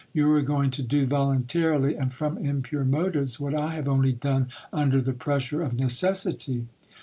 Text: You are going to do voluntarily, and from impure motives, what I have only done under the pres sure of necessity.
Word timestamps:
You 0.13 0.31
are 0.33 0.41
going 0.41 0.71
to 0.71 0.81
do 0.81 1.05
voluntarily, 1.05 1.93
and 1.95 2.11
from 2.11 2.39
impure 2.39 2.83
motives, 2.83 3.39
what 3.39 3.53
I 3.53 3.75
have 3.75 3.87
only 3.87 4.13
done 4.13 4.47
under 4.73 4.99
the 4.99 5.13
pres 5.13 5.43
sure 5.43 5.61
of 5.61 5.75
necessity. 5.75 6.65